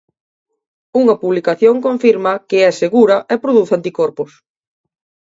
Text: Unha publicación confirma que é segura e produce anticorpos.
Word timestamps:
Unha 1.01 1.15
publicación 1.23 1.75
confirma 1.87 2.33
que 2.47 2.57
é 2.67 2.71
segura 2.81 3.17
e 3.33 3.35
produce 3.43 3.71
anticorpos. 3.75 4.31